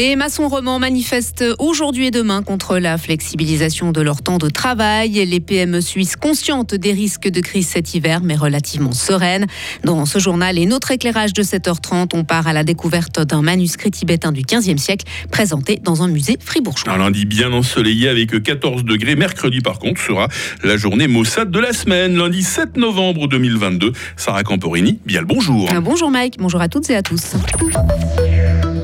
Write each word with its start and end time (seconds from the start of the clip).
Les 0.00 0.16
maçons 0.16 0.48
romans 0.48 0.78
manifestent 0.78 1.44
aujourd'hui 1.58 2.06
et 2.06 2.10
demain 2.10 2.42
contre 2.42 2.78
la 2.78 2.96
flexibilisation 2.96 3.92
de 3.92 4.00
leur 4.00 4.22
temps 4.22 4.38
de 4.38 4.48
travail. 4.48 5.22
Les 5.26 5.40
PME 5.40 5.82
suisses 5.82 6.16
conscientes 6.16 6.74
des 6.74 6.92
risques 6.92 7.28
de 7.28 7.42
crise 7.42 7.68
cet 7.68 7.92
hiver, 7.92 8.22
mais 8.24 8.34
relativement 8.34 8.92
sereines. 8.92 9.46
Dans 9.84 10.06
ce 10.06 10.18
journal 10.18 10.56
et 10.56 10.64
notre 10.64 10.90
éclairage 10.90 11.34
de 11.34 11.42
7h30, 11.42 12.12
on 12.14 12.24
part 12.24 12.46
à 12.46 12.54
la 12.54 12.64
découverte 12.64 13.20
d'un 13.20 13.42
manuscrit 13.42 13.90
tibétain 13.90 14.32
du 14.32 14.40
15e 14.40 14.78
siècle 14.78 15.04
présenté 15.30 15.78
dans 15.84 16.02
un 16.02 16.08
musée 16.08 16.38
fribourgeois. 16.42 16.94
Un 16.94 16.96
lundi 16.96 17.26
bien 17.26 17.52
ensoleillé 17.52 18.08
avec 18.08 18.42
14 18.42 18.84
degrés. 18.84 19.16
Mercredi, 19.16 19.60
par 19.60 19.78
contre, 19.78 20.00
sera 20.00 20.28
la 20.64 20.78
journée 20.78 21.08
maussade 21.08 21.50
de 21.50 21.58
la 21.58 21.74
semaine. 21.74 22.16
Lundi 22.16 22.42
7 22.42 22.78
novembre 22.78 23.28
2022. 23.28 23.92
Sarah 24.16 24.44
Camporini, 24.44 24.98
bien 25.04 25.20
le 25.20 25.26
bonjour. 25.26 25.68
Bonjour 25.82 26.10
Mike, 26.10 26.36
bonjour 26.38 26.62
à 26.62 26.68
toutes 26.68 26.88
et 26.88 26.96
à 26.96 27.02
tous. 27.02 27.34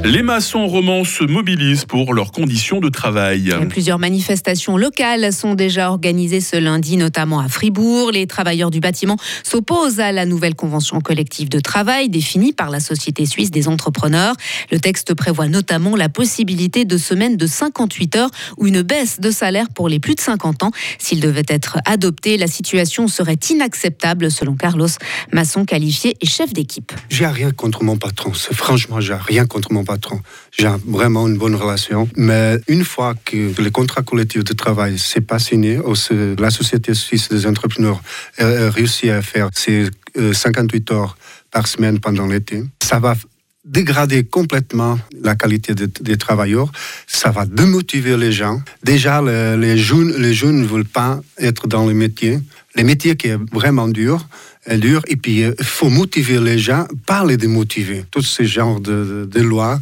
Les 0.06 0.22
maçons 0.22 0.68
romans 0.68 1.02
se 1.02 1.24
mobilisent 1.24 1.84
pour 1.84 2.14
leurs 2.14 2.30
conditions 2.30 2.78
de 2.78 2.88
travail. 2.88 3.52
Plusieurs 3.68 3.98
manifestations 3.98 4.76
locales 4.76 5.32
sont 5.32 5.54
déjà 5.54 5.90
organisées 5.90 6.40
ce 6.40 6.54
lundi, 6.54 6.96
notamment 6.96 7.40
à 7.40 7.48
Fribourg. 7.48 8.12
Les 8.12 8.28
travailleurs 8.28 8.70
du 8.70 8.78
bâtiment 8.78 9.16
s'opposent 9.42 9.98
à 9.98 10.12
la 10.12 10.24
nouvelle 10.24 10.54
convention 10.54 11.00
collective 11.00 11.48
de 11.48 11.58
travail 11.58 12.08
définie 12.08 12.52
par 12.52 12.70
la 12.70 12.78
Société 12.78 13.26
suisse 13.26 13.50
des 13.50 13.66
entrepreneurs. 13.66 14.36
Le 14.70 14.78
texte 14.78 15.12
prévoit 15.14 15.48
notamment 15.48 15.96
la 15.96 16.08
possibilité 16.08 16.84
de 16.84 16.98
semaines 16.98 17.36
de 17.36 17.46
58 17.48 18.14
heures 18.14 18.30
ou 18.58 18.68
une 18.68 18.82
baisse 18.82 19.18
de 19.18 19.32
salaire 19.32 19.66
pour 19.74 19.88
les 19.88 19.98
plus 19.98 20.14
de 20.14 20.20
50 20.20 20.62
ans. 20.62 20.70
S'il 21.00 21.18
devait 21.18 21.42
être 21.48 21.78
adopté, 21.84 22.36
la 22.36 22.46
situation 22.46 23.08
serait 23.08 23.40
inacceptable 23.50 24.30
selon 24.30 24.54
Carlos 24.54 24.86
Masson, 25.32 25.64
qualifié 25.64 26.16
et 26.20 26.26
chef 26.26 26.52
d'équipe. 26.52 26.92
J'ai 27.08 27.26
rien 27.26 27.50
contre 27.50 27.82
mon 27.82 27.96
patron. 27.96 28.30
Franchement, 28.32 29.00
j'ai 29.00 29.14
rien 29.14 29.46
contre 29.46 29.72
mon 29.72 29.82
patron. 29.82 29.95
J'ai 30.56 30.70
vraiment 30.86 31.26
une 31.26 31.36
bonne 31.36 31.54
relation. 31.54 32.08
Mais 32.16 32.58
une 32.68 32.84
fois 32.84 33.14
que 33.24 33.60
le 33.60 33.70
contrat 33.70 34.02
collectif 34.02 34.44
de 34.44 34.52
travail 34.52 34.98
s'est 34.98 35.20
pas 35.20 35.38
signé, 35.38 35.80
la 36.38 36.50
Société 36.50 36.94
suisse 36.94 37.28
des 37.28 37.46
entrepreneurs 37.46 38.02
a 38.38 38.70
réussi 38.70 39.10
à 39.10 39.22
faire 39.22 39.50
ces 39.52 39.88
58 40.32 40.90
euh, 40.90 40.94
heures 40.94 41.16
par 41.50 41.66
semaine 41.66 42.00
pendant 42.00 42.26
l'été, 42.26 42.62
ça 42.82 42.98
va 42.98 43.14
dégrader 43.66 44.24
complètement 44.24 44.98
la 45.20 45.34
qualité 45.34 45.74
des, 45.74 46.16
travailleurs, 46.16 46.70
ça 47.06 47.30
va 47.30 47.44
démotiver 47.46 48.16
les 48.16 48.30
gens. 48.30 48.62
Déjà, 48.84 49.20
les, 49.20 49.76
jeunes, 49.76 50.14
les 50.18 50.32
jeunes 50.32 50.62
ne 50.62 50.66
veulent 50.66 50.84
pas 50.84 51.20
être 51.38 51.66
dans 51.66 51.84
le 51.84 51.92
métier. 51.92 52.38
Le 52.76 52.84
métier 52.84 53.16
qui 53.16 53.28
est 53.28 53.38
vraiment 53.52 53.88
dur, 53.88 54.28
dur. 54.74 55.02
Et 55.06 55.16
puis, 55.16 55.40
il 55.40 55.44
euh, 55.44 55.54
faut 55.62 55.88
motiver 55.88 56.40
les 56.40 56.58
gens, 56.58 56.86
pas 57.06 57.24
les 57.24 57.36
démotiver. 57.36 58.04
Tous 58.10 58.22
ces 58.22 58.46
genres 58.46 58.80
de, 58.80 59.40
lois 59.40 59.78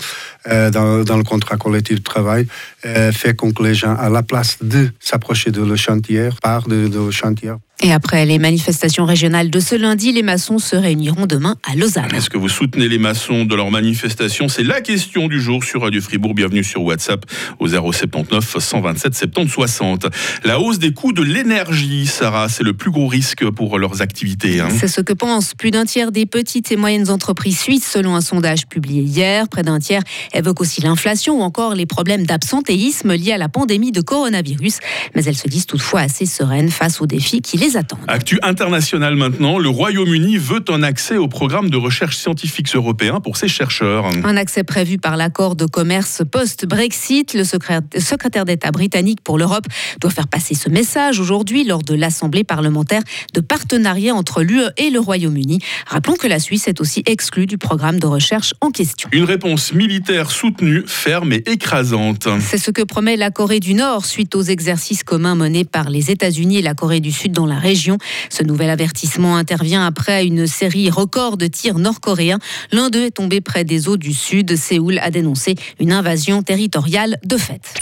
euh, 0.46 0.70
dans, 0.70 1.16
le 1.16 1.24
contrat 1.24 1.56
collectif 1.56 1.98
de 1.98 2.02
travail 2.02 2.46
euh, 2.84 3.12
fait 3.12 3.34
que 3.36 3.62
les 3.62 3.74
gens, 3.74 3.94
à 3.96 4.08
la 4.08 4.22
place 4.22 4.58
de 4.60 4.90
s'approcher 5.00 5.50
de 5.50 5.62
le 5.62 5.76
chantier, 5.76 6.28
partent 6.42 6.68
de, 6.68 6.88
de 6.88 6.98
le 6.98 7.10
chantier. 7.10 7.52
Et 7.82 7.92
après 7.92 8.24
les 8.24 8.38
manifestations 8.38 9.04
régionales 9.04 9.50
de 9.50 9.60
ce 9.60 9.74
lundi, 9.74 10.12
les 10.12 10.22
maçons 10.22 10.58
se 10.58 10.76
réuniront 10.76 11.26
demain 11.26 11.56
à 11.68 11.74
Lausanne. 11.74 12.14
Est-ce 12.14 12.30
que 12.30 12.38
vous 12.38 12.48
soutenez 12.48 12.88
les 12.88 12.98
maçons 12.98 13.44
de 13.44 13.54
leur 13.54 13.70
manifestation? 13.70 14.48
C'est 14.48 14.62
la 14.62 14.80
question 14.80 15.26
du 15.26 15.40
jour 15.40 15.64
sur 15.64 15.82
Radio 15.82 16.00
Fribourg. 16.00 16.34
Bienvenue 16.34 16.62
sur 16.62 16.82
WhatsApp 16.82 17.26
au 17.58 17.66
079 17.66 18.58
127 18.58 19.14
70 19.14 19.50
60. 19.50 20.06
La 20.44 20.60
hausse 20.60 20.78
des 20.78 20.92
coûts 20.92 21.12
de 21.12 21.22
l'énergie, 21.22 22.06
Sarah, 22.06 22.48
c'est 22.48 22.62
le 22.62 22.74
plus 22.74 22.92
gros 22.92 23.08
risque 23.08 23.48
pour 23.50 23.78
leurs 23.78 24.02
activités. 24.02 24.60
Hein. 24.60 24.68
C'est 24.78 24.88
ce 24.88 25.00
que 25.00 25.12
pensent 25.12 25.54
plus 25.54 25.72
d'un 25.72 25.84
tiers 25.84 26.12
des 26.12 26.26
petites 26.26 26.70
et 26.70 26.76
moyennes 26.76 27.10
entreprises 27.10 27.58
suisses 27.58 27.90
selon 27.90 28.14
un 28.14 28.20
sondage 28.20 28.66
publié 28.66 29.02
hier. 29.02 29.48
Près 29.48 29.62
d'un 29.62 29.80
tiers 29.80 30.02
évoque 30.32 30.60
aussi 30.60 30.80
l'inflation 30.80 31.40
ou 31.40 31.42
encore 31.42 31.74
les 31.74 31.86
problèmes 31.86 32.24
d'absentéisme 32.24 33.14
liés 33.14 33.32
à 33.32 33.38
la 33.38 33.48
pandémie 33.48 33.92
de 33.92 34.00
coronavirus. 34.00 34.78
Mais 35.14 35.24
elles 35.24 35.36
se 35.36 35.48
disent 35.48 35.66
toutefois 35.66 36.00
assez 36.00 36.24
sereines 36.24 36.70
face 36.70 37.00
aux 37.00 37.06
défis 37.06 37.42
qui 37.42 37.63
les 37.64 37.76
attendent. 37.76 38.00
Actu 38.08 38.38
international 38.42 39.16
maintenant, 39.16 39.58
le 39.58 39.68
Royaume-Uni 39.68 40.36
veut 40.36 40.62
un 40.68 40.82
accès 40.82 41.16
au 41.16 41.28
programme 41.28 41.70
de 41.70 41.76
recherche 41.76 42.16
scientifique 42.16 42.74
européen 42.74 43.20
pour 43.20 43.36
ses 43.36 43.48
chercheurs. 43.48 44.06
Un 44.24 44.36
accès 44.36 44.64
prévu 44.64 44.98
par 44.98 45.16
l'accord 45.16 45.56
de 45.56 45.64
commerce 45.64 46.22
post-Brexit. 46.30 47.34
Le 47.34 47.44
secrétaire 47.44 48.44
d'État 48.44 48.70
britannique 48.70 49.20
pour 49.22 49.38
l'Europe 49.38 49.64
doit 50.00 50.10
faire 50.10 50.28
passer 50.28 50.54
ce 50.54 50.68
message 50.68 51.20
aujourd'hui 51.20 51.64
lors 51.64 51.82
de 51.82 51.94
l'Assemblée 51.94 52.44
parlementaire 52.44 53.02
de 53.32 53.40
partenariat 53.40 54.14
entre 54.14 54.42
l'UE 54.42 54.64
et 54.76 54.90
le 54.90 55.00
Royaume-Uni. 55.00 55.60
Rappelons 55.86 56.16
que 56.16 56.26
la 56.26 56.38
Suisse 56.38 56.68
est 56.68 56.80
aussi 56.80 57.02
exclue 57.06 57.46
du 57.46 57.56
programme 57.56 57.98
de 57.98 58.06
recherche 58.06 58.54
en 58.60 58.70
question. 58.70 59.08
Une 59.12 59.24
réponse 59.24 59.72
militaire 59.72 60.30
soutenue, 60.30 60.82
ferme 60.86 61.32
et 61.32 61.42
écrasante. 61.46 62.28
C'est 62.40 62.58
ce 62.58 62.70
que 62.70 62.82
promet 62.82 63.16
la 63.16 63.30
Corée 63.30 63.60
du 63.60 63.74
Nord 63.74 64.04
suite 64.04 64.34
aux 64.34 64.42
exercices 64.42 65.02
communs 65.02 65.34
menés 65.34 65.64
par 65.64 65.88
les 65.88 66.10
États-Unis 66.10 66.58
et 66.58 66.62
la 66.62 66.74
Corée 66.74 67.00
du 67.00 67.12
Sud 67.12 67.32
dans 67.32 67.46
la 67.46 67.53
région. 67.58 67.98
Ce 68.30 68.42
nouvel 68.42 68.70
avertissement 68.70 69.36
intervient 69.36 69.86
après 69.86 70.24
une 70.24 70.46
série 70.46 70.90
record 70.90 71.36
de 71.36 71.46
tirs 71.46 71.78
nord-coréens. 71.78 72.38
L'un 72.72 72.90
d'eux 72.90 73.06
est 73.06 73.16
tombé 73.16 73.40
près 73.40 73.64
des 73.64 73.88
eaux 73.88 73.96
du 73.96 74.12
Sud. 74.12 74.56
Séoul 74.56 74.98
a 74.98 75.10
dénoncé 75.10 75.54
une 75.80 75.92
invasion 75.92 76.42
territoriale 76.42 77.18
de 77.24 77.36
fait. 77.36 77.74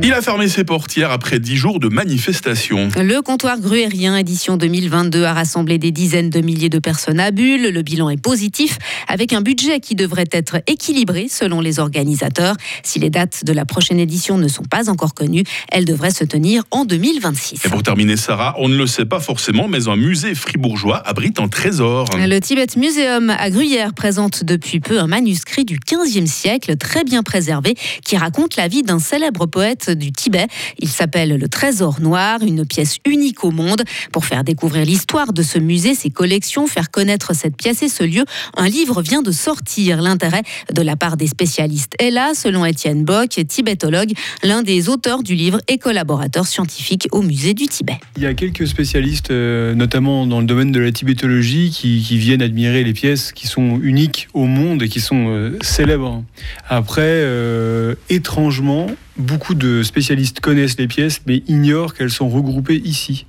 Il 0.00 0.12
a 0.12 0.22
fermé 0.22 0.48
ses 0.48 0.64
portières 0.64 1.10
après 1.10 1.38
dix 1.38 1.56
jours 1.56 1.80
de 1.80 1.88
manifestations. 1.88 2.88
Le 2.96 3.20
comptoir 3.20 3.60
gruérien 3.60 4.16
édition 4.16 4.56
2022 4.56 5.24
a 5.24 5.32
rassemblé 5.32 5.78
des 5.78 5.90
dizaines 5.90 6.30
de 6.30 6.40
milliers 6.40 6.68
de 6.68 6.78
personnes 6.78 7.20
à 7.20 7.30
Bulle. 7.30 7.70
Le 7.70 7.82
bilan 7.82 8.10
est 8.10 8.20
positif 8.20 8.78
avec 9.08 9.32
un 9.32 9.40
budget 9.40 9.80
qui 9.80 9.94
devrait 9.94 10.28
être 10.30 10.58
équilibré 10.66 11.26
selon 11.28 11.60
les 11.60 11.78
organisateurs. 11.78 12.56
Si 12.82 12.98
les 12.98 13.10
dates 13.10 13.44
de 13.44 13.52
la 13.52 13.64
prochaine 13.64 13.98
édition 13.98 14.38
ne 14.38 14.48
sont 14.48 14.64
pas 14.64 14.88
encore 14.88 15.14
connues, 15.14 15.44
elles 15.70 15.84
devraient 15.84 16.10
se 16.10 16.24
tenir 16.24 16.64
en 16.70 16.84
2026. 16.84 17.64
Et 17.64 17.68
pour 17.68 17.82
terminer, 17.82 18.16
Sarah, 18.16 18.54
on 18.58 18.68
ne 18.68 18.76
le 18.76 18.86
sait 18.86 19.06
pas 19.06 19.20
forcément, 19.20 19.68
mais 19.68 19.88
un 19.88 19.96
musée 19.96 20.34
fribourgeois 20.34 20.98
abrite 20.98 21.40
un 21.40 21.48
trésor. 21.48 22.06
Le 22.16 22.38
Tibet 22.38 22.66
Museum 22.76 23.30
à 23.30 23.50
Gruyère 23.50 23.94
présente 23.94 24.44
depuis 24.44 24.80
peu 24.80 25.00
un 25.00 25.06
manuscrit 25.06 25.64
du 25.64 25.78
15e 25.78 26.26
siècle 26.26 26.76
très 26.76 27.04
bien 27.04 27.22
préservé 27.22 27.74
qui 28.04 28.16
raconte 28.16 28.56
la 28.56 28.68
vie 28.68 28.82
d'un 28.82 28.98
célèbre 28.98 29.46
poète 29.46 29.81
du 29.90 30.12
Tibet. 30.12 30.46
Il 30.78 30.88
s'appelle 30.88 31.36
Le 31.36 31.48
Trésor 31.48 32.00
Noir, 32.00 32.40
une 32.42 32.64
pièce 32.64 32.98
unique 33.06 33.44
au 33.44 33.50
monde. 33.50 33.82
Pour 34.12 34.24
faire 34.24 34.44
découvrir 34.44 34.84
l'histoire 34.84 35.32
de 35.32 35.42
ce 35.42 35.58
musée, 35.58 35.94
ses 35.94 36.10
collections, 36.10 36.66
faire 36.66 36.90
connaître 36.90 37.34
cette 37.34 37.56
pièce 37.56 37.82
et 37.82 37.88
ce 37.88 38.04
lieu, 38.04 38.24
un 38.56 38.68
livre 38.68 39.02
vient 39.02 39.22
de 39.22 39.32
sortir. 39.32 40.02
L'intérêt 40.02 40.42
de 40.72 40.82
la 40.82 40.96
part 40.96 41.16
des 41.16 41.26
spécialistes 41.26 41.94
est 41.98 42.10
là, 42.10 42.32
selon 42.34 42.64
Étienne 42.64 43.04
Bock, 43.04 43.40
tibétologue, 43.46 44.12
l'un 44.42 44.62
des 44.62 44.88
auteurs 44.88 45.22
du 45.22 45.34
livre 45.34 45.60
et 45.68 45.78
collaborateur 45.78 46.46
scientifique 46.46 47.08
au 47.12 47.22
musée 47.22 47.54
du 47.54 47.66
Tibet. 47.66 47.98
Il 48.16 48.22
y 48.22 48.26
a 48.26 48.34
quelques 48.34 48.66
spécialistes, 48.66 49.30
euh, 49.30 49.74
notamment 49.74 50.26
dans 50.26 50.40
le 50.40 50.46
domaine 50.46 50.72
de 50.72 50.80
la 50.80 50.92
tibétologie, 50.92 51.70
qui, 51.70 52.00
viennent 52.22 52.42
admirer 52.42 52.84
les 52.84 52.92
pièces 52.92 53.32
qui 53.32 53.46
sont 53.46 53.80
uniques 53.82 54.28
au 54.34 54.44
monde 54.44 54.82
et 54.82 54.88
qui 54.88 55.00
sont 55.00 55.28
euh, 55.28 55.56
célèbres. 55.60 56.22
Après, 56.68 57.02
euh, 57.02 57.94
étrangement, 58.10 58.86
beaucoup 59.16 59.54
de 59.54 59.82
spécialistes 59.82 60.40
connaissent 60.40 60.78
les 60.78 60.88
pièces, 60.88 61.22
mais 61.26 61.42
ignorent 61.48 61.94
qu'elles 61.94 62.10
sont 62.10 62.28
regroupées 62.28 62.80
ici. 62.84 63.26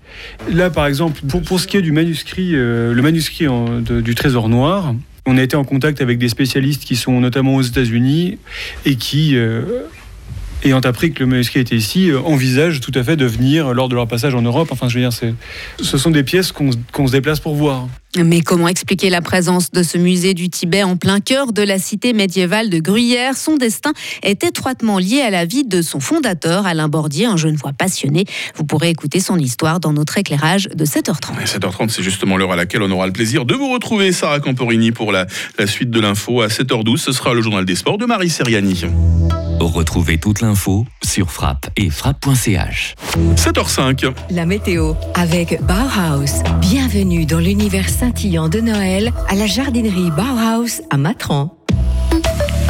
Là, 0.51 0.69
par 0.69 0.85
exemple, 0.88 1.21
pour, 1.27 1.41
pour 1.41 1.59
ce 1.59 1.67
qui 1.67 1.77
est 1.77 1.81
du 1.81 1.91
manuscrit, 1.91 2.51
euh, 2.53 2.94
le 2.94 3.01
manuscrit 3.01 3.47
du 3.81 4.16
Trésor 4.16 4.49
Noir, 4.49 4.93
on 5.25 5.38
a 5.38 5.41
été 5.41 5.55
en 5.55 5.63
contact 5.63 6.01
avec 6.01 6.17
des 6.17 6.29
spécialistes 6.29 6.83
qui 6.83 6.95
sont 6.95 7.19
notamment 7.19 7.55
aux 7.55 7.61
États-Unis 7.61 8.38
et 8.85 8.95
qui 8.95 9.35
euh, 9.35 9.61
ayant 10.63 10.79
appris 10.79 11.13
que 11.13 11.19
le 11.19 11.28
manuscrit 11.28 11.59
était 11.59 11.75
ici, 11.75 12.09
euh, 12.09 12.19
envisagent 12.22 12.79
tout 12.79 12.91
à 12.96 13.03
fait 13.03 13.16
de 13.16 13.25
venir 13.25 13.74
lors 13.74 13.90
de 13.90 13.96
leur 13.96 14.07
passage 14.07 14.35
en 14.35 14.41
Europe. 14.41 14.69
Enfin, 14.72 14.90
je 14.90 15.00
veux 15.00 15.01
dire, 15.01 15.13
ce 15.82 15.97
sont 15.97 16.11
des 16.11 16.23
pièces 16.23 16.52
qu'on 16.52 17.08
se 17.08 17.11
déplace 17.11 17.40
pour 17.40 17.55
voir. 17.55 17.87
Mais 18.17 18.41
comment 18.41 18.67
expliquer 18.67 19.09
la 19.09 19.22
présence 19.22 19.72
de 19.72 19.82
ce 19.82 19.97
musée 19.97 20.35
du 20.35 20.47
Tibet 20.49 20.84
en 20.84 20.97
plein 20.97 21.20
cœur 21.20 21.52
de 21.52 21.64
la 21.64 21.79
cité 21.79 22.14
médiévale 22.14 22.70
de 22.70 22.78
Gruyère? 22.78 23.35
Son 23.35 23.58
destin 23.58 23.91
est 24.22 24.43
étroitement 24.43 24.99
lié 24.99 25.22
à 25.22 25.32
la 25.32 25.46
vie 25.46 25.64
de 25.64 25.82
son 25.82 25.99
fondateur, 25.99 26.67
Alain 26.67 26.87
Bordier, 26.87 27.26
un 27.26 27.37
jeune 27.37 27.55
voix 27.55 27.73
passionné. 27.73 28.26
Vous 28.55 28.66
pourrez 28.66 28.90
écouter 28.90 29.20
son 29.20 29.40
histoire 29.40 29.79
dans 29.79 29.93
notre 29.93 30.16
éclairage 30.20 30.70
de 30.76 30.85
7h30. 30.85 31.43
7h30, 31.43 31.90
c'est 31.90 32.03
justement 32.03 32.37
l'heure 32.37 32.52
à 32.52 32.55
laquelle 32.55 32.84
on 32.84 32.91
aura 32.91 33.08
le 33.08 33.14
plaisir 33.14 33.46
de 33.46 33.55
vous 33.55 33.72
retrouver, 33.73 34.11
Sarah 34.11 34.40
Camporini, 34.40 34.91
pour 34.91 35.11
la, 35.11 35.26
la 35.58 35.66
suite 35.66 35.90
de 35.90 35.99
l'info 35.99 36.41
à 36.41 36.47
7h12. 36.47 36.97
Ce 36.97 37.11
sera 37.14 37.34
le 37.34 37.41
journal 37.41 37.66
des 37.66 37.76
sports 37.76 37.97
de 37.97 38.05
Marie 38.05 38.29
Seriani. 38.29 38.84
Retrouvez 39.67 40.17
toute 40.17 40.41
l'info 40.41 40.85
sur 41.03 41.31
frappe 41.31 41.69
et 41.77 41.89
frappe.ch. 41.89 42.95
7h05. 43.35 44.13
La 44.29 44.45
météo 44.45 44.93
avec 45.15 45.61
Bauhaus. 45.61 46.43
Bienvenue 46.59 47.25
dans 47.25 47.39
l'univers 47.39 47.89
scintillant 47.89 48.49
de 48.49 48.59
Noël 48.59 49.13
à 49.29 49.35
la 49.35 49.47
jardinerie 49.47 50.11
Bauhaus 50.11 50.81
à 50.89 50.97
Matran. 50.97 51.55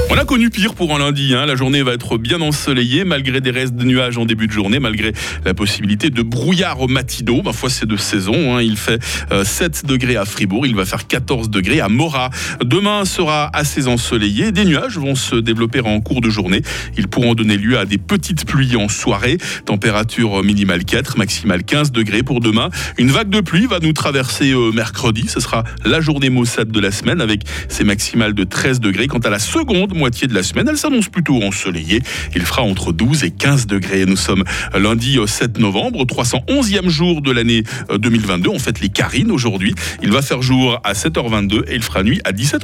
On 0.09 0.17
a 0.17 0.25
connu 0.25 0.49
pire 0.49 0.75
pour 0.75 0.93
un 0.95 0.99
lundi. 0.99 1.33
Hein. 1.33 1.45
La 1.45 1.55
journée 1.55 1.81
va 1.81 1.93
être 1.93 2.17
bien 2.17 2.41
ensoleillée 2.41 3.03
malgré 3.03 3.41
des 3.41 3.51
restes 3.51 3.75
de 3.75 3.83
nuages 3.83 4.17
en 4.17 4.25
début 4.25 4.47
de 4.47 4.51
journée, 4.51 4.79
malgré 4.79 5.13
la 5.45 5.53
possibilité 5.53 6.09
de 6.09 6.21
brouillard 6.21 6.87
matinaux. 6.87 7.41
Ma 7.41 7.53
foi, 7.53 7.69
c'est 7.69 7.85
de 7.85 7.97
saison. 7.97 8.55
Hein. 8.55 8.61
Il 8.61 8.77
fait 8.77 9.01
7 9.03 9.31
euh, 9.31 9.87
degrés 9.87 10.15
à 10.15 10.25
Fribourg, 10.25 10.67
il 10.67 10.75
va 10.75 10.85
faire 10.85 11.07
14 11.07 11.49
degrés 11.49 11.79
à 11.79 11.89
Morat. 11.89 12.29
Demain 12.63 13.05
sera 13.05 13.49
assez 13.53 13.87
ensoleillé. 13.87 14.51
Des 14.51 14.65
nuages 14.65 14.97
vont 14.97 15.15
se 15.15 15.35
développer 15.35 15.79
en 15.81 15.99
cours 16.01 16.21
de 16.21 16.29
journée. 16.29 16.61
Ils 16.97 17.07
pourront 17.07 17.33
donner 17.33 17.57
lieu 17.57 17.79
à 17.79 17.85
des 17.85 17.97
petites 17.97 18.45
pluies 18.45 18.75
en 18.75 18.89
soirée. 18.89 19.37
Température 19.65 20.43
minimale 20.43 20.85
4, 20.85 21.17
maximale 21.17 21.63
15 21.63 21.91
degrés 21.91 22.23
pour 22.23 22.39
demain. 22.39 22.69
Une 22.97 23.09
vague 23.09 23.29
de 23.29 23.41
pluie 23.41 23.65
va 23.65 23.79
nous 23.79 23.93
traverser 23.93 24.51
euh, 24.51 24.71
mercredi. 24.71 25.27
Ce 25.27 25.39
sera 25.39 25.63
la 25.85 26.01
journée 26.01 26.29
maussade 26.29 26.71
de 26.71 26.79
la 26.79 26.91
semaine 26.91 27.21
avec 27.21 27.43
ses 27.69 27.83
maximales 27.83 28.33
de 28.33 28.43
13 28.43 28.79
degrés. 28.79 29.07
Quant 29.07 29.19
à 29.19 29.29
la 29.29 29.39
seconde 29.39 29.92
moitié 29.93 30.27
de 30.27 30.33
la 30.33 30.43
semaine, 30.43 30.67
elle 30.69 30.77
s'annonce 30.77 31.09
plutôt 31.09 31.41
ensoleillée. 31.43 32.01
Il 32.35 32.41
fera 32.41 32.61
entre 32.61 32.91
12 32.91 33.23
et 33.23 33.31
15 33.31 33.67
degrés. 33.67 34.05
Nous 34.05 34.17
sommes 34.17 34.43
lundi 34.73 35.17
7 35.25 35.59
novembre, 35.59 36.05
311e 36.05 36.89
jour 36.89 37.21
de 37.21 37.31
l'année 37.31 37.63
2022. 37.93 38.49
Euh, 38.49 38.53
On 38.53 38.59
fête 38.59 38.81
les 38.81 38.89
Carines 38.89 39.31
aujourd'hui. 39.31 39.73
Il 40.01 40.11
va 40.11 40.21
faire 40.21 40.41
jour 40.41 40.79
à 40.83 40.93
7h22 40.93 41.63
et 41.67 41.75
il 41.75 41.83
fera 41.83 42.03
nuit 42.03 42.21
à 42.25 42.31
17h. 42.31 42.51